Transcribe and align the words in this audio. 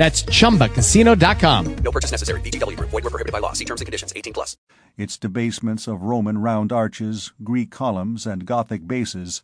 That's 0.00 0.22
chumbacasino.com. 0.22 1.76
No 1.84 1.90
purchase 1.92 2.10
necessary. 2.10 2.40
VGW 2.40 2.74
Group. 2.74 2.88
Void 2.88 3.04
were 3.04 3.10
prohibited 3.10 3.34
by 3.34 3.38
law. 3.38 3.52
See 3.52 3.66
terms 3.66 3.82
and 3.82 3.86
conditions. 3.86 4.14
18 4.16 4.32
plus. 4.32 4.56
its 4.96 5.18
debasements 5.18 5.86
of 5.86 6.00
Roman 6.00 6.38
round 6.38 6.72
arches, 6.72 7.32
Greek 7.44 7.70
columns, 7.70 8.24
and 8.24 8.46
Gothic 8.46 8.88
bases, 8.88 9.42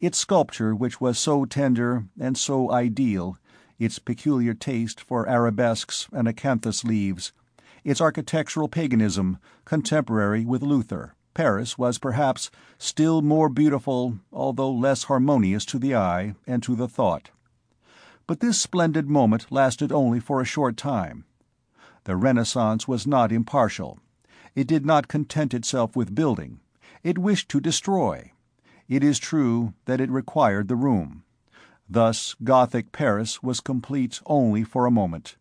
its 0.00 0.16
sculpture 0.16 0.74
which 0.74 1.02
was 1.02 1.18
so 1.18 1.44
tender 1.44 2.06
and 2.18 2.38
so 2.38 2.72
ideal, 2.72 3.36
its 3.78 3.98
peculiar 3.98 4.54
taste 4.54 5.02
for 5.02 5.28
arabesques 5.28 6.08
and 6.12 6.26
acanthus 6.26 6.82
leaves, 6.82 7.32
its 7.84 8.00
architectural 8.00 8.68
paganism, 8.68 9.38
contemporary 9.66 10.46
with 10.46 10.62
Luther, 10.62 11.14
Paris 11.34 11.76
was 11.76 11.98
perhaps 11.98 12.50
still 12.78 13.20
more 13.20 13.50
beautiful, 13.50 14.18
although 14.32 14.72
less 14.72 15.04
harmonious 15.04 15.66
to 15.66 15.78
the 15.78 15.94
eye 15.94 16.34
and 16.46 16.62
to 16.62 16.74
the 16.74 16.88
thought. 16.88 17.30
But 18.30 18.38
this 18.38 18.60
splendid 18.60 19.10
moment 19.10 19.50
lasted 19.50 19.90
only 19.90 20.20
for 20.20 20.40
a 20.40 20.44
short 20.44 20.76
time. 20.76 21.24
The 22.04 22.14
Renaissance 22.14 22.86
was 22.86 23.04
not 23.04 23.32
impartial. 23.32 23.98
It 24.54 24.68
did 24.68 24.86
not 24.86 25.08
content 25.08 25.52
itself 25.52 25.96
with 25.96 26.14
building. 26.14 26.60
It 27.02 27.18
wished 27.18 27.48
to 27.48 27.60
destroy. 27.60 28.30
It 28.88 29.02
is 29.02 29.18
true 29.18 29.74
that 29.86 30.00
it 30.00 30.12
required 30.12 30.68
the 30.68 30.76
room. 30.76 31.24
Thus 31.88 32.36
Gothic 32.44 32.92
Paris 32.92 33.42
was 33.42 33.58
complete 33.58 34.20
only 34.26 34.62
for 34.62 34.86
a 34.86 34.92
moment. 34.92 35.36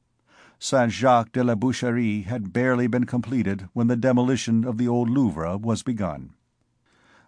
Saint 0.57 0.91
Jacques 0.91 1.33
de 1.33 1.43
la 1.43 1.53
Boucherie 1.53 2.23
had 2.23 2.51
barely 2.51 2.87
been 2.87 3.05
completed 3.05 3.69
when 3.73 3.85
the 3.85 3.95
demolition 3.95 4.65
of 4.65 4.79
the 4.79 4.87
old 4.87 5.11
Louvre 5.11 5.59
was 5.59 5.83
begun. 5.83 6.33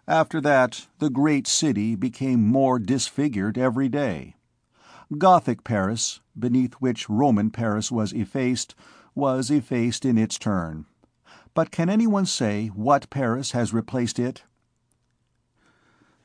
After 0.08 0.40
that 0.40 0.88
the 0.98 1.08
great 1.08 1.46
city 1.46 1.94
became 1.94 2.48
more 2.48 2.80
disfigured 2.80 3.56
every 3.56 3.88
day. 3.88 4.34
Gothic 5.18 5.62
Paris, 5.62 6.20
beneath 6.38 6.74
which 6.74 7.08
Roman 7.08 7.50
Paris 7.50 7.92
was 7.92 8.12
effaced, 8.12 8.74
was 9.14 9.50
effaced 9.50 10.04
in 10.04 10.16
its 10.16 10.38
turn. 10.38 10.86
But 11.54 11.70
can 11.70 11.90
anyone 11.90 12.24
say 12.24 12.68
what 12.68 13.10
Paris 13.10 13.50
has 13.50 13.74
replaced 13.74 14.18
it? 14.18 14.44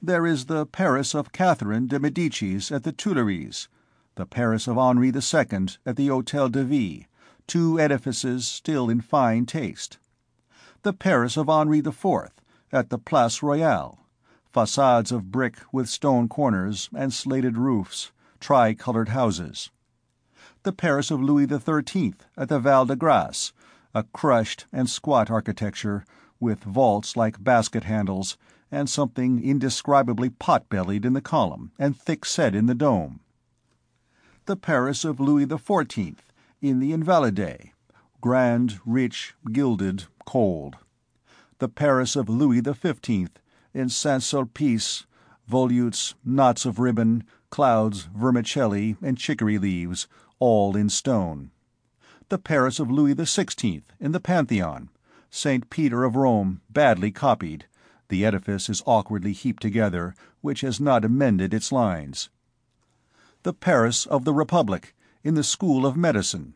There 0.02 0.26
is 0.26 0.46
the 0.46 0.66
Paris 0.66 1.14
of 1.14 1.32
Catherine 1.32 1.88
de 1.88 2.00
Medicis 2.00 2.72
at 2.72 2.84
the 2.84 2.94
Tuileries, 2.94 3.68
the 4.16 4.26
Paris 4.26 4.68
of 4.68 4.78
Henri 4.78 5.10
II 5.10 5.68
at 5.86 5.96
the 5.96 6.08
Hotel 6.08 6.48
de 6.50 6.64
Ville, 6.64 7.04
two 7.46 7.80
edifices 7.80 8.48
still 8.48 8.90
in 8.90 9.02
fine 9.02 9.46
taste. 9.46 9.98
The 10.84 10.94
Paris 10.94 11.36
of 11.36 11.50
Henri 11.50 11.80
IV 11.80 12.30
at 12.72 12.90
the 12.90 13.00
Place 13.00 13.44
Royale, 13.44 14.00
facades 14.52 15.12
of 15.12 15.32
brick 15.32 15.58
with 15.74 15.90
stone 15.90 16.30
corners 16.30 16.90
and 16.96 17.12
slated 17.12 17.58
roofs, 17.58 18.12
tri-colored 18.40 19.10
houses. 19.10 19.72
The 20.64 20.74
Paris 20.74 21.12
of 21.12 21.22
Louis 21.22 21.48
XIII 21.48 22.16
at 22.38 22.50
the 22.50 22.60
Val 22.60 22.86
de 22.86 22.96
Grace, 22.96 23.54
a 23.94 24.04
crushed 24.04 24.66
and 24.72 24.90
squat 24.90 25.32
architecture, 25.32 26.06
with 26.40 26.64
vaults 26.64 27.16
like 27.16 27.44
basket 27.44 27.84
handles, 27.86 28.38
and 28.72 28.90
something 28.90 29.44
indescribably 29.44 30.30
pot-bellied 30.30 31.06
in 31.06 31.14
the 31.14 31.22
column 31.22 31.72
and 31.80 31.98
thick-set 31.98 32.54
in 32.54 32.66
the 32.66 32.76
dome. 32.76 33.22
The 34.46 34.56
Paris 34.58 35.04
of 35.06 35.20
Louis 35.20 35.46
XIV 35.46 36.18
in 36.62 36.80
the 36.80 36.92
Invalides, 36.92 37.72
grand, 38.22 38.80
rich, 38.86 39.36
gilded, 39.52 40.06
cold. 40.26 40.78
The 41.60 41.70
Paris 41.70 42.16
of 42.16 42.30
Louis 42.30 42.62
XV 42.62 43.30
in 43.74 43.90
Saint 43.90 44.24
Sulpice, 44.24 45.06
volutes, 45.50 46.14
knots 46.26 46.66
of 46.66 46.80
ribbon, 46.80 47.24
clouds, 47.50 48.10
vermicelli, 48.16 48.98
and 49.02 49.18
chicory 49.18 49.58
leaves, 49.58 50.08
all 50.40 50.76
in 50.76 50.90
stone. 50.90 51.52
The 52.30 52.38
Paris 52.38 52.80
of 52.80 52.92
Louis 52.92 53.16
XVI 53.16 53.84
in 54.00 54.12
the 54.12 54.20
Pantheon, 54.20 54.90
St. 55.30 55.70
Peter 55.70 56.04
of 56.04 56.16
Rome 56.16 56.62
badly 56.70 57.12
copied, 57.12 57.66
the 58.10 58.26
edifice 58.26 58.70
is 58.70 58.84
awkwardly 58.86 59.34
heaped 59.34 59.62
together, 59.62 60.16
which 60.42 60.62
has 60.62 60.80
not 60.80 61.04
amended 61.04 61.54
its 61.54 61.72
lines. 61.72 62.30
The 63.44 63.54
Paris 63.54 64.06
of 64.06 64.26
the 64.26 64.34
Republic 64.34 64.96
in 65.24 65.36
the 65.36 65.44
School 65.44 65.86
of 65.86 65.98
Medicine, 65.98 66.54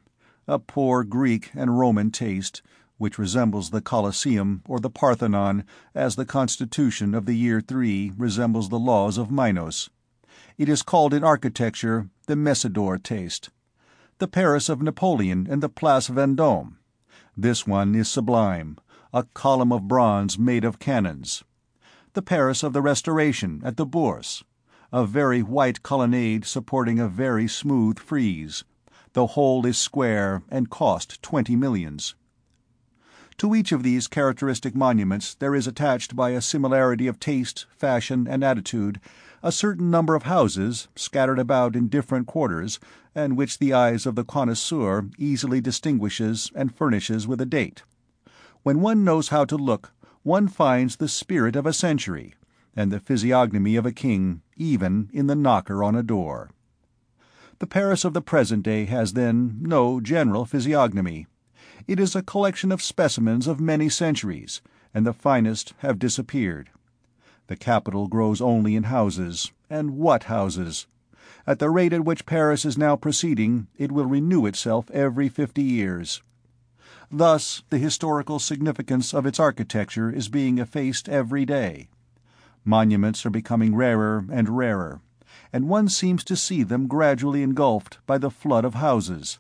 a 0.48 0.60
poor 0.60 1.04
Greek 1.04 1.52
and 1.54 1.78
Roman 1.78 2.12
taste, 2.12 2.62
which 2.98 3.18
resembles 3.18 3.70
the 3.70 3.82
Colosseum 3.82 4.62
or 4.68 4.80
the 4.80 4.90
Parthenon 4.90 5.66
as 5.96 6.16
the 6.16 6.26
constitution 6.26 7.14
of 7.14 7.26
the 7.26 7.34
year 7.34 7.62
three 7.62 8.12
resembles 8.18 8.70
the 8.70 8.80
laws 8.80 9.18
of 9.18 9.32
Minos. 9.32 9.90
It 10.58 10.70
is 10.70 10.84
called 10.84 11.14
in 11.14 11.24
architecture 11.24 12.10
the 12.28 12.36
Messidor 12.36 13.02
taste. 13.02 13.50
The 14.18 14.28
Paris 14.28 14.70
of 14.70 14.82
Napoleon 14.82 15.48
in 15.50 15.62
the 15.62 15.70
Place 15.70 16.10
Vendôme. 16.10 16.76
This 17.36 17.66
one 17.66 17.96
is 17.96 18.10
sublime, 18.10 18.78
a 19.14 19.24
column 19.34 19.72
of 19.72 19.88
bronze 19.88 20.38
made 20.38 20.64
of 20.64 20.80
cannons. 20.80 21.44
The 22.14 22.22
Paris 22.22 22.64
of 22.64 22.74
the 22.74 22.82
Restoration 22.82 23.62
at 23.64 23.78
the 23.78 23.86
Bourse. 23.86 24.44
A 24.92 25.06
very 25.06 25.42
white 25.42 25.82
colonnade 25.84 26.46
supporting 26.46 27.00
a 27.00 27.08
very 27.08 27.48
smooth 27.48 27.98
frieze. 27.98 28.66
The 29.14 29.28
whole 29.28 29.66
is 29.66 29.78
square 29.78 30.44
and 30.50 30.70
cost 30.70 31.22
twenty 31.22 31.56
millions. 31.56 32.16
To 33.38 33.56
each 33.56 33.72
of 33.72 33.84
these 33.84 34.08
characteristic 34.08 34.76
monuments 34.76 35.34
there 35.34 35.56
is 35.56 35.66
attached 35.66 36.16
by 36.16 36.32
a 36.32 36.42
similarity 36.42 37.08
of 37.08 37.20
taste, 37.20 37.66
fashion, 37.76 38.28
and 38.28 38.44
attitude 38.44 39.00
a 39.44 39.52
certain 39.52 39.90
number 39.90 40.16
of 40.16 40.24
houses, 40.24 40.88
scattered 40.96 41.40
about 41.40 41.76
in 41.76 41.88
different 41.88 42.28
quarters, 42.28 42.80
and 43.16 43.36
which 43.36 43.58
the 43.58 43.74
eyes 43.74 44.06
of 44.06 44.16
the 44.16 44.24
connoisseur 44.24 45.10
easily 45.18 45.60
distinguishes 45.60 46.52
and 46.56 46.76
furnishes 46.76 47.28
with 47.28 47.42
a 47.42 47.46
date. 47.46 47.84
When 48.64 48.82
one 48.82 49.04
knows 49.04 49.30
how 49.30 49.46
to 49.46 49.56
look, 49.56 49.92
one 50.24 50.48
finds 50.48 50.98
the 50.98 51.08
spirit 51.08 51.56
of 51.56 51.66
a 51.66 51.74
century, 51.74 52.36
and 52.76 52.92
the 52.92 53.00
physiognomy 53.00 53.76
of 53.76 53.86
a 53.86 53.92
king, 53.92 54.42
even 54.56 55.10
in 55.12 55.28
the 55.28 55.36
knocker 55.36 55.84
on 55.84 55.96
a 55.96 56.04
door. 56.04 56.52
The 57.60 57.68
Paris 57.68 58.06
of 58.06 58.14
the 58.14 58.22
present 58.22 58.64
day 58.64 58.86
has, 58.86 59.14
then, 59.14 59.58
no 59.62 60.00
general 60.00 60.46
physiognomy. 60.46 61.28
It 61.88 62.00
is 62.00 62.16
a 62.16 62.22
collection 62.22 62.72
of 62.72 62.82
specimens 62.82 63.48
of 63.48 63.60
many 63.60 63.90
centuries, 63.90 64.62
and 64.94 65.06
the 65.06 65.14
finest 65.14 65.74
have 65.80 66.00
disappeared. 66.00 66.70
The 67.52 67.58
capital 67.58 68.08
grows 68.08 68.40
only 68.40 68.78
in 68.78 68.84
houses, 68.84 69.52
and 69.70 69.98
what 69.98 70.24
houses! 70.32 70.88
At 71.46 71.60
the 71.60 71.70
rate 71.70 71.92
at 71.92 72.06
which 72.06 72.26
Paris 72.26 72.64
is 72.64 72.78
now 72.78 72.96
proceeding, 72.96 73.68
it 73.78 73.92
will 73.92 74.06
renew 74.06 74.46
itself 74.46 74.90
every 74.92 75.28
fifty 75.28 75.62
years. 75.62 76.24
Thus 77.12 77.64
the 77.70 77.78
historical 77.78 78.40
significance 78.40 79.14
of 79.14 79.26
its 79.26 79.38
architecture 79.38 80.10
is 80.10 80.30
being 80.30 80.60
effaced 80.60 81.10
every 81.10 81.44
day. 81.44 81.90
Monuments 82.64 83.26
are 83.26 83.30
becoming 83.30 83.76
rarer 83.76 84.24
and 84.32 84.48
rarer, 84.48 85.02
and 85.52 85.68
one 85.68 85.90
seems 85.90 86.24
to 86.24 86.38
see 86.38 86.64
them 86.64 86.88
gradually 86.88 87.44
engulfed 87.44 87.98
by 88.06 88.18
the 88.18 88.32
flood 88.32 88.64
of 88.64 88.76
houses. 88.76 89.40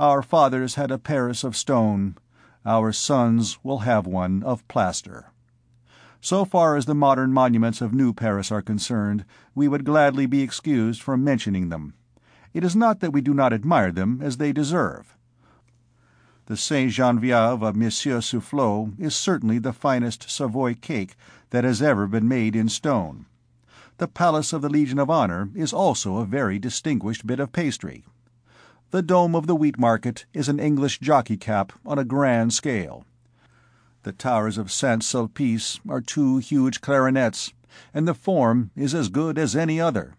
Our 0.00 0.22
fathers 0.22 0.76
had 0.76 0.90
a 0.90 0.96
Paris 0.96 1.44
of 1.44 1.58
stone; 1.58 2.16
our 2.64 2.90
sons 2.90 3.62
will 3.62 3.80
have 3.80 4.06
one 4.06 4.42
of 4.44 4.66
plaster. 4.66 5.26
So 6.20 6.44
far 6.44 6.76
as 6.76 6.86
the 6.86 6.94
modern 6.94 7.32
monuments 7.32 7.80
of 7.80 7.94
New 7.94 8.12
Paris 8.12 8.50
are 8.50 8.62
concerned, 8.62 9.24
we 9.54 9.68
would 9.68 9.84
gladly 9.84 10.26
be 10.26 10.42
excused 10.42 11.00
from 11.00 11.22
mentioning 11.22 11.68
them. 11.68 11.94
It 12.52 12.64
is 12.64 12.74
not 12.74 13.00
that 13.00 13.12
we 13.12 13.20
do 13.20 13.32
not 13.32 13.52
admire 13.52 13.92
them 13.92 14.20
as 14.22 14.38
they 14.38 14.52
deserve. 14.52 15.16
The 16.46 16.56
Saint 16.56 16.92
Genevieve 16.92 17.62
of 17.62 17.76
Monsieur 17.76 18.20
Soufflot 18.20 18.98
is 18.98 19.14
certainly 19.14 19.58
the 19.58 19.72
finest 19.72 20.30
Savoy 20.30 20.74
cake 20.74 21.14
that 21.50 21.64
has 21.64 21.82
ever 21.82 22.06
been 22.06 22.26
made 22.26 22.56
in 22.56 22.68
stone. 22.68 23.26
The 23.98 24.08
Palace 24.08 24.52
of 24.52 24.62
the 24.62 24.68
Legion 24.68 24.98
of 24.98 25.10
Honor 25.10 25.50
is 25.54 25.72
also 25.72 26.16
a 26.16 26.24
very 26.24 26.58
distinguished 26.58 27.26
bit 27.26 27.38
of 27.38 27.52
pastry. 27.52 28.04
The 28.90 29.02
dome 29.02 29.34
of 29.34 29.46
the 29.46 29.54
Wheat 29.54 29.78
Market 29.78 30.24
is 30.32 30.48
an 30.48 30.58
English 30.58 31.00
jockey 31.00 31.36
cap 31.36 31.72
on 31.84 31.98
a 31.98 32.04
grand 32.04 32.54
scale. 32.54 33.04
The 34.04 34.12
towers 34.12 34.58
of 34.58 34.70
Saint 34.70 35.02
Sulpice 35.02 35.80
are 35.88 36.00
two 36.00 36.38
huge 36.38 36.80
clarinets, 36.80 37.52
and 37.92 38.06
the 38.06 38.14
form 38.14 38.70
is 38.76 38.94
as 38.94 39.08
good 39.08 39.36
as 39.36 39.56
any 39.56 39.80
other. 39.80 40.14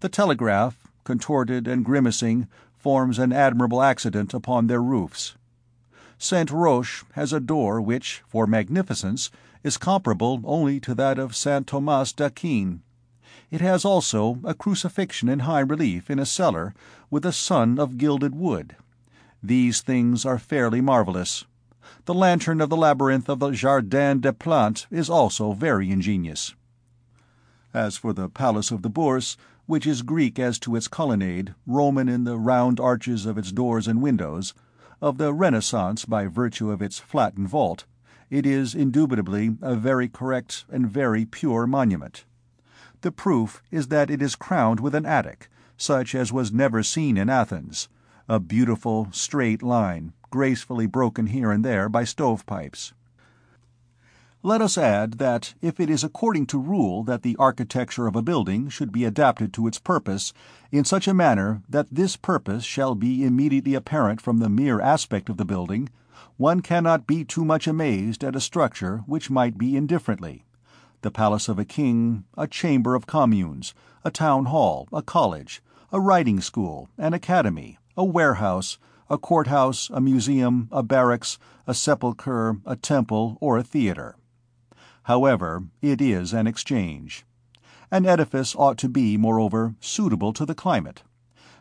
The 0.00 0.10
telegraph, 0.10 0.76
contorted 1.04 1.66
and 1.66 1.84
grimacing, 1.84 2.48
forms 2.76 3.18
an 3.18 3.32
admirable 3.32 3.82
accident 3.82 4.34
upon 4.34 4.66
their 4.66 4.82
roofs. 4.82 5.36
St. 6.18 6.50
Roch 6.50 7.06
has 7.12 7.32
a 7.32 7.40
door 7.40 7.80
which, 7.80 8.22
for 8.28 8.46
magnificence, 8.46 9.30
is 9.62 9.78
comparable 9.78 10.42
only 10.44 10.78
to 10.80 10.94
that 10.94 11.18
of 11.18 11.34
St. 11.34 11.66
Thomas 11.66 12.12
d'Aquin. 12.12 12.82
It 13.50 13.62
has 13.62 13.86
also 13.86 14.38
a 14.44 14.52
crucifixion 14.52 15.30
in 15.30 15.40
high 15.40 15.60
relief 15.60 16.10
in 16.10 16.18
a 16.18 16.26
cellar, 16.26 16.74
with 17.10 17.24
a 17.24 17.32
sun 17.32 17.78
of 17.78 17.96
gilded 17.96 18.34
wood. 18.34 18.76
These 19.42 19.80
things 19.80 20.26
are 20.26 20.38
fairly 20.38 20.82
marvellous. 20.82 21.46
The 22.06 22.14
lantern 22.14 22.60
of 22.60 22.70
the 22.70 22.76
labyrinth 22.76 23.28
of 23.28 23.38
the 23.38 23.50
Jardin 23.50 24.20
des 24.20 24.32
Plantes 24.32 24.86
is 24.90 25.10
also 25.10 25.52
very 25.52 25.90
ingenious. 25.90 26.54
As 27.72 27.96
for 27.96 28.12
the 28.12 28.28
Palace 28.28 28.70
of 28.70 28.82
the 28.82 28.90
Bourse, 28.90 29.36
which 29.66 29.86
is 29.86 30.02
Greek 30.02 30.38
as 30.38 30.58
to 30.60 30.76
its 30.76 30.88
colonnade, 30.88 31.54
Roman 31.66 32.08
in 32.08 32.24
the 32.24 32.38
round 32.38 32.78
arches 32.78 33.26
of 33.26 33.38
its 33.38 33.50
doors 33.50 33.88
and 33.88 34.02
windows, 34.02 34.54
of 35.00 35.18
the 35.18 35.32
Renaissance 35.32 36.04
by 36.04 36.26
virtue 36.26 36.70
of 36.70 36.80
its 36.80 36.98
flattened 36.98 37.48
vault, 37.48 37.84
it 38.30 38.46
is 38.46 38.74
indubitably 38.74 39.56
a 39.60 39.74
very 39.74 40.08
correct 40.08 40.64
and 40.70 40.88
very 40.88 41.24
pure 41.24 41.66
monument. 41.66 42.24
The 43.02 43.12
proof 43.12 43.62
is 43.70 43.88
that 43.88 44.10
it 44.10 44.22
is 44.22 44.34
crowned 44.34 44.80
with 44.80 44.94
an 44.94 45.04
attic, 45.04 45.48
such 45.76 46.14
as 46.14 46.32
was 46.32 46.52
never 46.52 46.82
seen 46.82 47.16
in 47.16 47.28
Athens, 47.28 47.88
a 48.28 48.40
beautiful, 48.40 49.08
straight 49.12 49.62
line, 49.62 50.12
gracefully 50.34 50.84
broken 50.84 51.28
here 51.28 51.52
and 51.52 51.64
there 51.64 51.88
by 51.88 52.02
stovepipes. 52.02 52.92
Let 54.42 54.60
us 54.60 54.76
add 54.76 55.18
that 55.18 55.54
if 55.62 55.78
it 55.78 55.88
is 55.88 56.02
according 56.02 56.46
to 56.46 56.58
rule 56.58 57.04
that 57.04 57.22
the 57.22 57.36
architecture 57.38 58.08
of 58.08 58.16
a 58.16 58.20
building 58.20 58.68
should 58.68 58.90
be 58.90 59.04
adapted 59.04 59.52
to 59.52 59.68
its 59.68 59.78
purpose 59.78 60.32
in 60.72 60.84
such 60.84 61.06
a 61.06 61.14
manner 61.14 61.62
that 61.68 61.86
this 61.88 62.16
purpose 62.16 62.64
shall 62.64 62.96
be 62.96 63.24
immediately 63.24 63.74
apparent 63.74 64.20
from 64.20 64.38
the 64.38 64.48
mere 64.48 64.80
aspect 64.80 65.28
of 65.28 65.36
the 65.36 65.44
building, 65.44 65.88
one 66.36 66.62
cannot 66.62 67.06
be 67.06 67.24
too 67.24 67.44
much 67.44 67.68
amazed 67.68 68.24
at 68.24 68.34
a 68.34 68.40
structure 68.40 69.04
which 69.06 69.30
might 69.30 69.56
be 69.56 69.76
indifferently 69.76 70.44
the 71.02 71.12
palace 71.12 71.48
of 71.48 71.60
a 71.60 71.64
king, 71.64 72.24
a 72.36 72.48
chamber 72.48 72.96
of 72.96 73.06
communes, 73.06 73.72
a 74.02 74.10
town 74.10 74.46
hall, 74.46 74.88
a 74.92 75.00
college, 75.00 75.62
a 75.92 76.00
riding 76.00 76.40
school, 76.40 76.88
an 76.98 77.14
academy, 77.14 77.78
a 77.96 78.02
warehouse, 78.02 78.78
a 79.10 79.18
courthouse, 79.18 79.90
a 79.90 80.00
museum, 80.00 80.68
a 80.72 80.82
barracks, 80.82 81.38
a 81.66 81.74
sepulchre, 81.74 82.58
a 82.64 82.76
temple, 82.76 83.36
or 83.40 83.58
a 83.58 83.62
theatre. 83.62 84.16
However, 85.04 85.64
it 85.82 86.00
is 86.00 86.32
an 86.32 86.46
exchange. 86.46 87.26
An 87.90 88.06
edifice 88.06 88.56
ought 88.56 88.78
to 88.78 88.88
be, 88.88 89.16
moreover, 89.16 89.74
suitable 89.78 90.32
to 90.32 90.46
the 90.46 90.54
climate. 90.54 91.02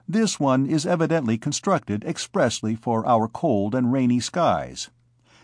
This 0.07 0.40
one 0.40 0.66
is 0.66 0.86
evidently 0.86 1.38
constructed 1.38 2.04
expressly 2.06 2.75
for 2.75 3.06
our 3.06 3.28
cold 3.28 3.75
and 3.75 3.92
rainy 3.92 4.19
skies. 4.19 4.90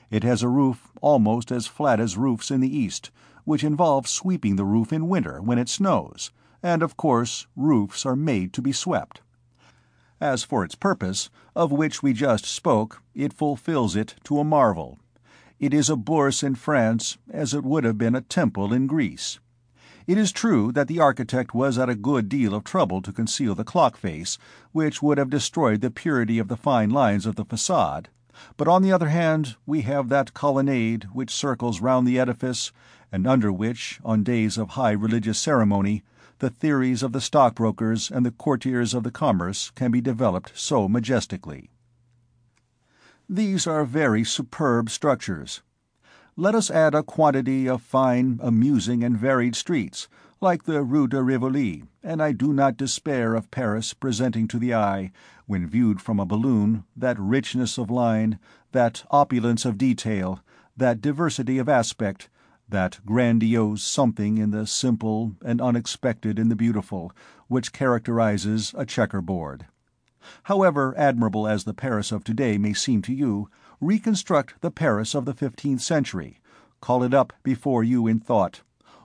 It 0.09 0.23
has 0.23 0.41
a 0.41 0.49
roof 0.49 0.91
almost 1.01 1.51
as 1.51 1.67
flat 1.67 1.99
as 1.99 2.17
roofs 2.17 2.49
in 2.49 2.61
the 2.61 2.75
East, 2.75 3.11
which 3.43 3.63
involves 3.63 4.09
sweeping 4.09 4.55
the 4.55 4.65
roof 4.65 4.91
in 4.91 5.07
winter 5.07 5.41
when 5.41 5.59
it 5.59 5.69
snows, 5.69 6.31
and 6.63 6.81
of 6.81 6.97
course 6.97 7.47
roofs 7.55 8.05
are 8.05 8.15
made 8.15 8.53
to 8.53 8.61
be 8.61 8.71
swept. 8.71 9.21
As 10.21 10.43
for 10.43 10.65
its 10.65 10.75
purpose, 10.75 11.29
of 11.55 11.71
which 11.71 12.03
we 12.03 12.13
just 12.13 12.45
spoke, 12.45 13.01
it 13.15 13.33
fulfills 13.33 13.95
it 13.95 14.15
to 14.25 14.39
a 14.39 14.43
marvel. 14.43 14.99
It 15.59 15.73
is 15.73 15.89
a 15.89 15.95
bourse 15.95 16.43
in 16.43 16.55
France 16.55 17.17
as 17.29 17.53
it 17.53 17.63
would 17.63 17.83
have 17.83 17.97
been 17.97 18.15
a 18.15 18.21
temple 18.21 18.73
in 18.73 18.87
Greece. 18.87 19.39
It 20.07 20.17
is 20.17 20.31
true 20.31 20.71
that 20.71 20.87
the 20.87 20.99
architect 20.99 21.53
was 21.53 21.77
at 21.77 21.89
a 21.89 21.95
good 21.95 22.29
deal 22.29 22.55
of 22.55 22.63
trouble 22.63 23.01
to 23.03 23.13
conceal 23.13 23.55
the 23.55 23.63
clock 23.63 23.95
face, 23.95 24.37
which 24.71 25.01
would 25.03 25.17
have 25.17 25.29
destroyed 25.29 25.81
the 25.81 25.91
purity 25.91 26.39
of 26.39 26.47
the 26.47 26.57
fine 26.57 26.89
lines 26.89 27.25
of 27.25 27.35
the 27.35 27.45
facade, 27.45 28.09
but 28.57 28.67
on 28.67 28.81
the 28.81 28.91
other 28.91 29.09
hand 29.09 29.55
we 29.65 29.81
have 29.81 30.09
that 30.09 30.33
colonnade 30.33 31.03
which 31.13 31.29
circles 31.29 31.81
round 31.81 32.07
the 32.07 32.19
edifice 32.19 32.71
and 33.11 33.27
under 33.27 33.51
which, 33.51 33.99
on 34.03 34.23
days 34.23 34.57
of 34.57 34.69
high 34.69 34.91
religious 34.91 35.37
ceremony, 35.37 36.03
the 36.39 36.49
theories 36.49 37.03
of 37.03 37.11
the 37.11 37.21
stockbrokers 37.21 38.09
and 38.09 38.25
the 38.25 38.31
courtiers 38.31 38.93
of 38.93 39.03
the 39.03 39.11
commerce 39.11 39.71
can 39.75 39.91
be 39.91 40.01
developed 40.01 40.51
so 40.55 40.87
majestically. 40.87 41.69
These 43.27 43.67
are 43.67 43.85
very 43.85 44.23
superb 44.23 44.89
structures. 44.89 45.61
Let 46.35 46.55
us 46.55 46.71
add 46.71 46.95
a 46.95 47.03
quantity 47.03 47.67
of 47.67 47.81
fine, 47.81 48.39
amusing, 48.41 49.03
and 49.03 49.17
varied 49.17 49.55
streets, 49.55 50.07
like 50.41 50.63
the 50.63 50.81
Rue 50.83 51.07
de 51.07 51.21
Rivoli, 51.21 51.83
and 52.01 52.23
I 52.23 52.31
do 52.31 52.53
not 52.53 52.77
despair 52.77 53.35
of 53.35 53.51
Paris 53.51 53.93
presenting 53.93 54.47
to 54.47 54.57
the 54.57 54.73
eye, 54.73 55.11
when 55.45 55.67
viewed 55.67 55.99
from 55.99 56.19
a 56.19 56.25
balloon, 56.25 56.85
that 56.95 57.19
richness 57.19 57.77
of 57.77 57.91
line, 57.91 58.39
that 58.71 59.03
opulence 59.11 59.65
of 59.65 59.77
detail, 59.77 60.39
that 60.77 61.01
diversity 61.01 61.57
of 61.57 61.67
aspect, 61.67 62.29
that 62.69 62.99
grandiose 63.05 63.83
something 63.83 64.37
in 64.37 64.51
the 64.51 64.65
simple 64.67 65.35
and 65.43 65.61
unexpected 65.61 66.37
in 66.37 66.49
the 66.49 66.55
beautiful, 66.55 67.11
which 67.47 67.73
characterizes 67.73 68.73
a 68.77 68.85
checkerboard. 68.85 69.65
However 70.43 70.93
admirable 70.97 71.47
as 71.47 71.63
the 71.63 71.73
Paris 71.73 72.11
of 72.11 72.23
today 72.23 72.57
may 72.57 72.73
seem 72.73 73.01
to 73.03 73.13
you, 73.13 73.49
reconstruct 73.81 74.61
the 74.61 74.71
Paris 74.71 75.15
of 75.15 75.25
the 75.25 75.33
fifteenth 75.33 75.81
century, 75.81 76.39
call 76.81 77.03
it 77.03 77.13
up 77.13 77.33
before 77.43 77.83
you 77.83 78.05
in 78.07 78.19
thought, 78.19 78.61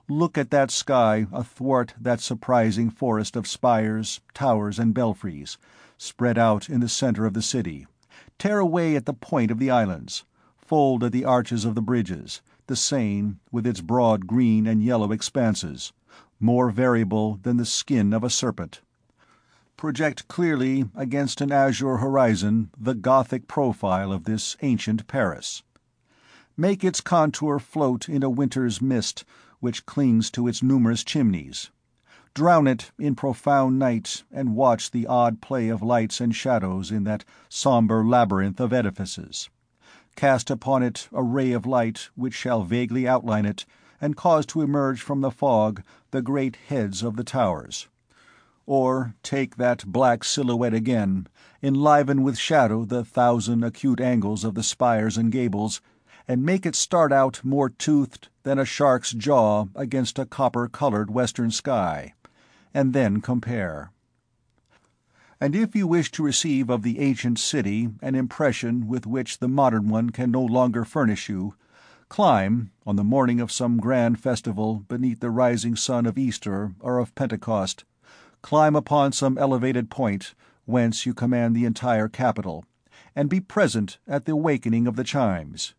look 0.08 0.36
at 0.36 0.50
that 0.50 0.70
sky 0.70 1.26
athwart 1.32 1.94
that 1.98 2.20
surprising 2.20 2.90
forest 2.90 3.36
of 3.36 3.46
spires, 3.46 4.20
towers, 4.34 4.78
and 4.78 4.92
belfries, 4.92 5.56
spread 5.96 6.36
out 6.36 6.68
in 6.68 6.80
the 6.80 6.88
center 6.88 7.24
of 7.24 7.32
the 7.32 7.40
city, 7.40 7.86
tear 8.38 8.58
away 8.58 8.96
at 8.96 9.06
the 9.06 9.14
point 9.14 9.50
of 9.50 9.58
the 9.58 9.70
islands, 9.70 10.24
fold 10.58 11.04
at 11.04 11.12
the 11.12 11.24
arches 11.24 11.64
of 11.64 11.74
the 11.74 11.82
bridges, 11.82 12.42
the 12.66 12.76
Seine, 12.76 13.36
with 13.52 13.66
its 13.66 13.82
broad 13.82 14.26
green 14.26 14.66
and 14.66 14.82
yellow 14.82 15.12
expanses, 15.12 15.92
more 16.40 16.70
variable 16.70 17.38
than 17.42 17.58
the 17.58 17.66
skin 17.66 18.12
of 18.12 18.24
a 18.24 18.30
serpent. 18.30 18.80
Project 19.76 20.26
clearly 20.28 20.88
against 20.94 21.40
an 21.40 21.52
azure 21.52 21.98
horizon 21.98 22.70
the 22.78 22.94
Gothic 22.94 23.48
profile 23.48 24.12
of 24.12 24.24
this 24.24 24.56
ancient 24.62 25.06
Paris. 25.06 25.62
Make 26.56 26.82
its 26.82 27.00
contour 27.00 27.58
float 27.58 28.08
in 28.08 28.22
a 28.22 28.30
winter's 28.30 28.80
mist 28.80 29.24
which 29.60 29.84
clings 29.84 30.30
to 30.30 30.48
its 30.48 30.62
numerous 30.62 31.04
chimneys. 31.04 31.70
Drown 32.32 32.66
it 32.66 32.92
in 32.98 33.14
profound 33.14 33.78
night 33.78 34.24
and 34.32 34.56
watch 34.56 34.90
the 34.90 35.06
odd 35.06 35.40
play 35.40 35.68
of 35.68 35.82
lights 35.82 36.20
and 36.20 36.34
shadows 36.34 36.90
in 36.90 37.04
that 37.04 37.24
sombre 37.48 38.02
labyrinth 38.06 38.60
of 38.60 38.72
edifices 38.72 39.50
cast 40.16 40.50
upon 40.50 40.82
it 40.82 41.08
a 41.12 41.22
ray 41.22 41.52
of 41.52 41.66
light 41.66 42.10
which 42.14 42.34
shall 42.34 42.62
vaguely 42.62 43.06
outline 43.06 43.44
it 43.44 43.64
and 44.00 44.16
cause 44.16 44.44
to 44.46 44.60
emerge 44.60 45.00
from 45.00 45.20
the 45.20 45.30
fog 45.30 45.82
the 46.10 46.22
great 46.22 46.56
heads 46.68 47.02
of 47.02 47.16
the 47.16 47.24
towers. 47.24 47.88
Or 48.66 49.14
take 49.22 49.56
that 49.56 49.84
black 49.86 50.24
silhouette 50.24 50.74
again, 50.74 51.26
enliven 51.62 52.22
with 52.22 52.38
shadow 52.38 52.84
the 52.84 53.04
thousand 53.04 53.64
acute 53.64 54.00
angles 54.00 54.44
of 54.44 54.54
the 54.54 54.62
spires 54.62 55.16
and 55.16 55.32
gables, 55.32 55.80
and 56.26 56.42
make 56.42 56.64
it 56.64 56.74
start 56.74 57.12
out 57.12 57.40
more 57.44 57.68
toothed 57.68 58.28
than 58.42 58.58
a 58.58 58.64
shark's 58.64 59.12
jaw 59.12 59.66
against 59.74 60.18
a 60.18 60.26
copper-colored 60.26 61.10
western 61.10 61.50
sky, 61.50 62.14
and 62.72 62.92
then 62.92 63.20
compare 63.20 63.90
and 65.44 65.54
if 65.54 65.76
you 65.76 65.86
wish 65.86 66.10
to 66.10 66.22
receive 66.22 66.70
of 66.70 66.80
the 66.82 66.98
ancient 66.98 67.38
city 67.38 67.90
an 68.00 68.14
impression 68.14 68.88
with 68.88 69.06
which 69.06 69.40
the 69.40 69.46
modern 69.46 69.90
one 69.90 70.08
can 70.08 70.30
no 70.30 70.40
longer 70.40 70.86
furnish 70.86 71.28
you, 71.28 71.54
climb, 72.08 72.70
on 72.86 72.96
the 72.96 73.04
morning 73.04 73.40
of 73.40 73.52
some 73.52 73.76
grand 73.76 74.18
festival 74.18 74.76
beneath 74.88 75.20
the 75.20 75.28
rising 75.28 75.76
sun 75.76 76.06
of 76.06 76.16
Easter 76.16 76.72
or 76.80 76.98
of 76.98 77.14
Pentecost, 77.14 77.84
climb 78.40 78.74
upon 78.74 79.12
some 79.12 79.36
elevated 79.36 79.90
point 79.90 80.34
whence 80.64 81.04
you 81.04 81.12
command 81.12 81.54
the 81.54 81.66
entire 81.66 82.08
capital, 82.08 82.64
and 83.14 83.28
be 83.28 83.38
present 83.38 83.98
at 84.08 84.24
the 84.24 84.32
awakening 84.32 84.86
of 84.86 84.96
the 84.96 85.04
chimes. 85.04 85.74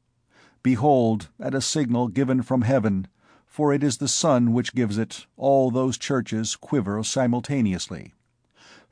Behold, 0.62 1.30
at 1.40 1.56
a 1.56 1.60
signal 1.60 2.08
given 2.08 2.44
from 2.44 2.62
heaven, 2.62 3.08
for 3.48 3.74
it 3.74 3.82
is 3.82 3.98
the 3.98 4.08
sun 4.08 4.54
which 4.54 4.76
gives 4.76 5.00
it, 5.00 5.26
all 5.38 5.72
those 5.72 5.98
churches 5.98 6.56
quiver 6.56 7.04
simultaneously. 7.04 8.14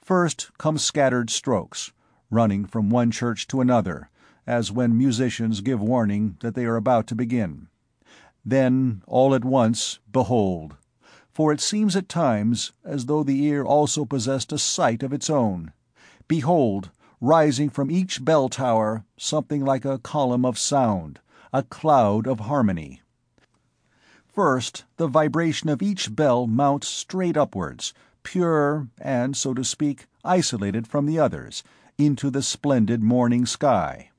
First 0.03 0.51
come 0.57 0.77
scattered 0.77 1.29
strokes, 1.29 1.93
running 2.29 2.65
from 2.65 2.89
one 2.89 3.09
church 3.09 3.47
to 3.47 3.61
another, 3.61 4.09
as 4.45 4.69
when 4.69 4.97
musicians 4.97 5.61
give 5.61 5.79
warning 5.79 6.35
that 6.41 6.55
they 6.55 6.65
are 6.65 6.75
about 6.75 7.07
to 7.07 7.15
begin. 7.15 7.69
Then, 8.43 9.01
all 9.07 9.33
at 9.33 9.45
once, 9.45 9.99
behold! 10.11 10.75
For 11.31 11.53
it 11.53 11.61
seems 11.61 11.95
at 11.95 12.09
times 12.09 12.73
as 12.83 13.05
though 13.05 13.23
the 13.23 13.45
ear 13.45 13.63
also 13.63 14.03
possessed 14.03 14.51
a 14.51 14.57
sight 14.57 15.03
of 15.03 15.13
its 15.13 15.29
own. 15.29 15.71
Behold, 16.27 16.91
rising 17.21 17.69
from 17.69 17.89
each 17.89 18.25
bell 18.25 18.49
tower, 18.49 19.05
something 19.15 19.63
like 19.63 19.85
a 19.85 19.99
column 19.99 20.43
of 20.43 20.59
sound, 20.59 21.21
a 21.53 21.63
cloud 21.63 22.27
of 22.27 22.41
harmony. 22.41 23.01
First, 24.27 24.83
the 24.97 25.07
vibration 25.07 25.69
of 25.69 25.81
each 25.81 26.13
bell 26.13 26.45
mounts 26.45 26.89
straight 26.89 27.37
upwards, 27.37 27.93
pure 28.23 28.87
and, 28.99 29.35
so 29.35 29.53
to 29.53 29.63
speak, 29.63 30.07
isolated 30.23 30.87
from 30.87 31.05
the 31.05 31.19
others, 31.19 31.63
into 31.97 32.29
the 32.29 32.41
splendid 32.41 33.03
morning 33.03 33.45
sky. 33.45 34.09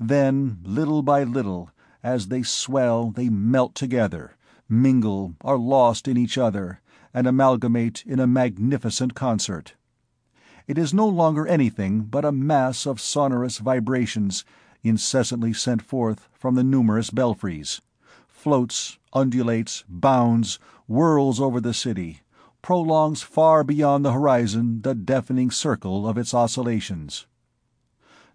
Then, 0.00 0.58
little 0.64 1.02
by 1.02 1.22
little, 1.22 1.70
as 2.02 2.28
they 2.28 2.42
swell 2.42 3.10
they 3.10 3.28
melt 3.28 3.74
together, 3.74 4.36
mingle, 4.68 5.34
are 5.42 5.58
lost 5.58 6.08
in 6.08 6.16
each 6.16 6.36
other, 6.38 6.80
and 7.14 7.26
amalgamate 7.26 8.02
in 8.06 8.18
a 8.18 8.26
magnificent 8.26 9.14
concert. 9.14 9.74
It 10.66 10.78
is 10.78 10.94
no 10.94 11.06
longer 11.06 11.46
anything 11.46 12.02
but 12.02 12.24
a 12.24 12.32
mass 12.32 12.86
of 12.86 13.00
sonorous 13.00 13.58
vibrations, 13.58 14.44
incessantly 14.82 15.52
sent 15.52 15.82
forth 15.82 16.28
from 16.32 16.54
the 16.54 16.64
numerous 16.64 17.10
belfries; 17.10 17.80
floats, 18.26 18.98
undulates, 19.12 19.84
bounds, 19.88 20.58
whirls 20.88 21.40
over 21.40 21.60
the 21.60 21.74
city, 21.74 22.22
prolongs 22.62 23.22
far 23.22 23.64
beyond 23.64 24.04
the 24.04 24.12
horizon 24.12 24.80
the 24.82 24.94
deafening 24.94 25.50
circle 25.50 26.08
of 26.08 26.16
its 26.16 26.32
oscillations. 26.32 27.26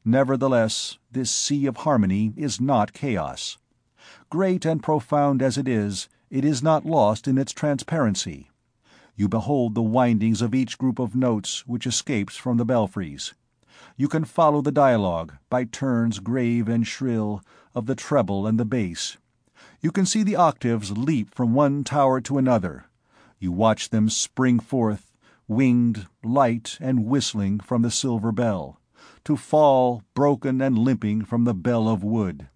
Nevertheless, 0.04 0.98
this 1.12 1.32
sea 1.32 1.66
of 1.66 1.78
harmony 1.78 2.34
is 2.36 2.62
not 2.62 2.94
chaos. 2.94 3.58
Great 4.30 4.66
and 4.66 4.84
profound 4.84 5.42
as 5.42 5.58
it 5.58 5.68
is, 5.68 6.10
it 6.30 6.44
is 6.44 6.62
not 6.62 6.86
lost 6.86 7.28
in 7.28 7.38
its 7.38 7.54
transparency. 7.54 8.50
You 9.16 9.30
behold 9.30 9.74
the 9.74 9.82
windings 9.82 10.42
of 10.42 10.54
each 10.54 10.78
group 10.78 11.00
of 11.00 11.16
notes 11.16 11.66
which 11.66 11.88
escapes 11.88 12.36
from 12.36 12.58
the 12.58 12.66
belfries. 12.66 13.34
You 13.96 14.08
can 14.08 14.26
follow 14.26 14.62
the 14.62 14.72
dialogue, 14.72 15.34
by 15.50 15.64
turns 15.64 16.20
grave 16.20 16.68
and 16.68 16.86
shrill, 16.86 17.42
of 17.74 17.86
the 17.86 17.96
treble 17.96 18.46
and 18.46 18.60
the 18.60 18.66
bass. 18.66 19.18
You 19.82 19.92
can 19.92 20.06
see 20.06 20.24
the 20.24 20.36
octaves 20.36 20.92
leap 20.92 21.34
from 21.34 21.54
one 21.54 21.84
tower 21.84 22.22
to 22.22 22.38
another. 22.38 22.86
You 23.39 23.51
watch 23.51 23.89
them 23.89 24.10
spring 24.10 24.60
forth, 24.60 25.12
winged, 25.48 26.08
light, 26.24 26.77
and 26.82 27.06
whistling 27.06 27.60
from 27.60 27.82
the 27.82 27.91
silver 27.91 28.32
bell, 28.32 28.82
to 29.25 29.38
fall, 29.38 30.03
broken 30.13 30.62
and 30.62 30.77
limping 30.77 31.24
from 31.25 31.44
the 31.44 31.53
bell 31.53 31.88
of 31.88 32.03
wood. 32.03 32.50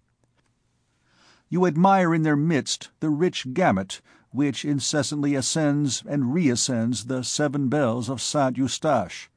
You 1.48 1.66
admire 1.66 2.14
in 2.14 2.22
their 2.22 2.36
midst 2.36 2.90
the 3.00 3.10
rich 3.10 3.52
gamut 3.52 4.00
which 4.30 4.64
incessantly 4.64 5.34
ascends 5.34 6.02
and 6.08 6.32
reascends 6.32 7.04
the 7.04 7.22
seven 7.22 7.68
bells 7.68 8.08
of 8.08 8.22
St. 8.22 8.56
Eustache. 8.56 9.30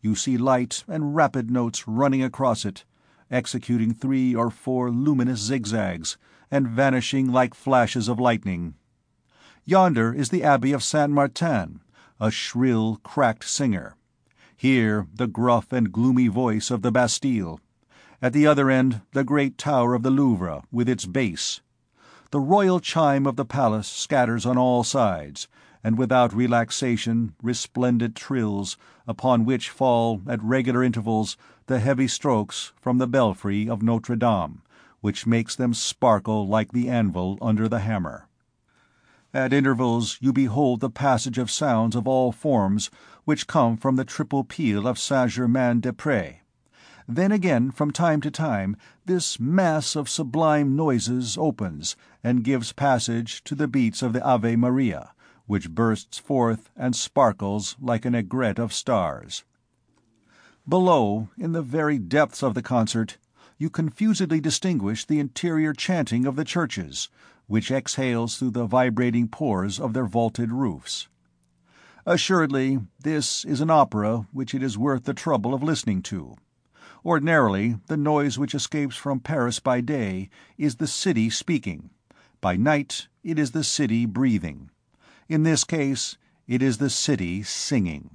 You 0.00 0.14
see 0.14 0.38
light 0.38 0.82
and 0.88 1.14
rapid 1.14 1.50
notes 1.50 1.86
running 1.86 2.22
across 2.22 2.64
it, 2.64 2.84
executing 3.30 3.92
three 3.92 4.34
or 4.34 4.50
four 4.50 4.90
luminous 4.90 5.40
zigzags, 5.40 6.16
and 6.50 6.66
vanishing 6.66 7.30
like 7.30 7.54
flashes 7.54 8.08
of 8.08 8.18
lightning. 8.18 8.74
Yonder 9.66 10.14
is 10.14 10.30
the 10.30 10.42
Abbey 10.42 10.72
of 10.72 10.82
Saint 10.82 11.12
Martin, 11.12 11.80
a 12.18 12.30
shrill, 12.30 12.98
cracked 13.02 13.44
singer; 13.44 13.94
here 14.56 15.06
the 15.14 15.26
gruff 15.26 15.70
and 15.70 15.92
gloomy 15.92 16.28
voice 16.28 16.70
of 16.70 16.80
the 16.80 16.90
Bastille; 16.90 17.60
at 18.22 18.32
the 18.32 18.46
other 18.46 18.70
end 18.70 19.02
the 19.12 19.22
great 19.22 19.58
tower 19.58 19.92
of 19.94 20.02
the 20.02 20.10
Louvre, 20.10 20.62
with 20.72 20.88
its 20.88 21.04
bass. 21.04 21.60
The 22.30 22.40
royal 22.40 22.80
chime 22.80 23.26
of 23.26 23.36
the 23.36 23.44
palace 23.44 23.86
scatters 23.86 24.46
on 24.46 24.56
all 24.56 24.82
sides, 24.82 25.46
and 25.84 25.98
without 25.98 26.32
relaxation 26.32 27.34
resplendent 27.42 28.16
trills, 28.16 28.78
upon 29.06 29.44
which 29.44 29.68
fall, 29.68 30.22
at 30.26 30.42
regular 30.42 30.82
intervals, 30.82 31.36
the 31.66 31.80
heavy 31.80 32.08
strokes 32.08 32.72
from 32.80 32.96
the 32.96 33.06
belfry 33.06 33.68
of 33.68 33.82
Notre 33.82 34.16
Dame, 34.16 34.62
which 35.02 35.26
makes 35.26 35.54
them 35.54 35.74
sparkle 35.74 36.48
like 36.48 36.72
the 36.72 36.88
anvil 36.88 37.36
under 37.42 37.68
the 37.68 37.80
hammer. 37.80 38.26
At 39.32 39.52
intervals 39.52 40.18
you 40.20 40.32
behold 40.32 40.80
the 40.80 40.90
passage 40.90 41.38
of 41.38 41.52
sounds 41.52 41.94
of 41.94 42.08
all 42.08 42.32
forms 42.32 42.90
which 43.24 43.46
come 43.46 43.76
from 43.76 43.94
the 43.94 44.04
triple 44.04 44.42
peal 44.42 44.88
of 44.88 44.98
St. 44.98 45.30
Germain 45.30 45.78
des 45.78 45.92
Prés. 45.92 46.38
Then 47.06 47.30
again 47.30 47.70
from 47.70 47.92
time 47.92 48.20
to 48.22 48.30
time 48.30 48.76
this 49.06 49.38
mass 49.38 49.94
of 49.94 50.08
sublime 50.08 50.74
noises 50.74 51.38
opens 51.38 51.94
and 52.24 52.42
gives 52.42 52.72
passage 52.72 53.44
to 53.44 53.54
the 53.54 53.68
beats 53.68 54.02
of 54.02 54.12
the 54.12 54.24
Ave 54.24 54.56
Maria, 54.56 55.12
which 55.46 55.70
bursts 55.70 56.18
forth 56.18 56.70
and 56.76 56.96
sparkles 56.96 57.76
like 57.80 58.04
an 58.04 58.14
aigrette 58.14 58.58
of 58.58 58.72
stars. 58.72 59.44
Below, 60.68 61.28
in 61.38 61.52
the 61.52 61.62
very 61.62 62.00
depths 62.00 62.42
of 62.42 62.54
the 62.54 62.62
concert, 62.62 63.16
you 63.58 63.70
confusedly 63.70 64.40
distinguish 64.40 65.04
the 65.04 65.20
interior 65.20 65.72
chanting 65.72 66.26
of 66.26 66.34
the 66.34 66.44
churches 66.44 67.08
which 67.50 67.72
exhales 67.72 68.36
through 68.36 68.52
the 68.52 68.64
vibrating 68.64 69.26
pores 69.26 69.80
of 69.80 69.92
their 69.92 70.06
vaulted 70.06 70.52
roofs. 70.52 71.08
Assuredly 72.06 72.78
this 73.00 73.44
is 73.44 73.60
an 73.60 73.70
opera 73.70 74.28
which 74.30 74.54
it 74.54 74.62
is 74.62 74.78
worth 74.78 75.02
the 75.02 75.12
trouble 75.12 75.52
of 75.52 75.60
listening 75.60 76.00
to. 76.00 76.36
Ordinarily 77.04 77.80
the 77.88 77.96
noise 77.96 78.38
which 78.38 78.54
escapes 78.54 78.94
from 78.94 79.18
Paris 79.18 79.58
by 79.58 79.80
day 79.80 80.30
is 80.56 80.76
the 80.76 80.86
city 80.86 81.28
speaking; 81.28 81.90
by 82.40 82.56
night 82.56 83.08
it 83.24 83.36
is 83.36 83.50
the 83.50 83.64
city 83.64 84.06
breathing. 84.06 84.70
In 85.28 85.42
this 85.42 85.64
case 85.64 86.16
it 86.46 86.62
is 86.62 86.78
the 86.78 86.88
city 86.88 87.42
singing. 87.42 88.10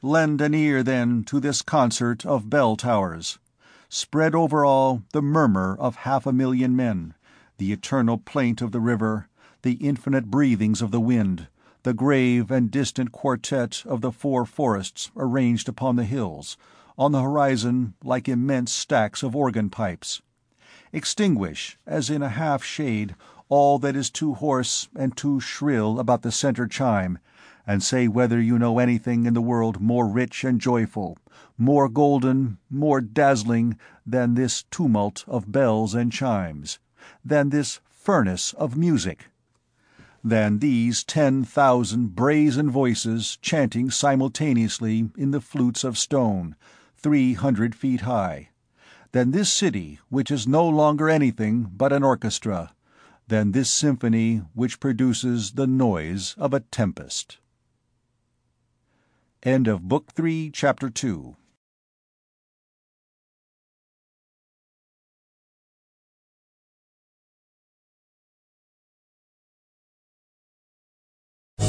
Lend 0.00 0.40
an 0.40 0.54
ear, 0.54 0.84
then, 0.84 1.24
to 1.24 1.40
this 1.40 1.60
concert 1.60 2.24
of 2.24 2.48
bell 2.48 2.76
towers. 2.76 3.40
Spread 3.88 4.36
over 4.36 4.64
all 4.64 5.02
the 5.12 5.22
murmur 5.22 5.76
of 5.76 5.96
half 5.96 6.24
a 6.24 6.32
million 6.32 6.76
men 6.76 7.14
the 7.58 7.72
eternal 7.72 8.18
plaint 8.18 8.62
of 8.62 8.72
the 8.72 8.80
river, 8.80 9.28
the 9.62 9.74
infinite 9.74 10.30
breathings 10.30 10.82
of 10.82 10.90
the 10.90 11.00
wind, 11.00 11.48
the 11.84 11.94
grave 11.94 12.50
and 12.50 12.70
distant 12.70 13.12
quartet 13.12 13.82
of 13.86 14.00
the 14.00 14.12
four 14.12 14.44
forests 14.44 15.10
arranged 15.16 15.68
upon 15.68 15.96
the 15.96 16.04
hills, 16.04 16.56
on 16.96 17.12
the 17.12 17.22
horizon 17.22 17.94
like 18.02 18.28
immense 18.28 18.72
stacks 18.72 19.22
of 19.22 19.36
organ 19.36 19.68
pipes. 19.68 20.22
Extinguish, 20.92 21.78
as 21.86 22.08
in 22.08 22.22
a 22.22 22.28
half 22.28 22.64
shade, 22.64 23.14
all 23.48 23.78
that 23.78 23.96
is 23.96 24.10
too 24.10 24.34
hoarse 24.34 24.88
and 24.96 25.16
too 25.16 25.40
shrill 25.40 26.00
about 26.00 26.22
the 26.22 26.32
centre 26.32 26.66
chime, 26.66 27.18
and 27.66 27.82
say 27.82 28.08
whether 28.08 28.40
you 28.40 28.58
know 28.58 28.78
anything 28.78 29.26
in 29.26 29.34
the 29.34 29.42
world 29.42 29.80
more 29.80 30.08
rich 30.08 30.42
and 30.44 30.60
joyful, 30.60 31.18
more 31.58 31.88
golden, 31.88 32.58
more 32.70 33.00
dazzling, 33.00 33.76
than 34.06 34.34
this 34.34 34.64
tumult 34.70 35.24
of 35.26 35.52
bells 35.52 35.94
and 35.94 36.12
chimes 36.12 36.78
than 37.24 37.50
this 37.50 37.80
furnace 37.88 38.52
of 38.54 38.76
music, 38.76 39.26
than 40.24 40.58
these 40.58 41.02
ten 41.02 41.44
thousand 41.44 42.14
brazen 42.14 42.70
voices 42.70 43.36
chanting 43.42 43.90
simultaneously 43.90 45.10
in 45.16 45.30
the 45.30 45.40
flutes 45.40 45.84
of 45.84 45.98
stone, 45.98 46.54
three 46.96 47.34
hundred 47.34 47.74
feet 47.74 48.02
high, 48.02 48.50
than 49.12 49.30
this 49.30 49.52
city 49.52 49.98
which 50.08 50.30
is 50.30 50.46
no 50.46 50.68
longer 50.68 51.08
anything 51.08 51.70
but 51.76 51.92
an 51.92 52.02
orchestra, 52.02 52.72
than 53.28 53.52
this 53.52 53.70
symphony 53.70 54.42
which 54.54 54.80
produces 54.80 55.52
the 55.52 55.66
noise 55.66 56.34
of 56.38 56.54
a 56.54 56.60
tempest. 56.60 57.38
Chapter 59.44 60.90
Two. 60.90 61.36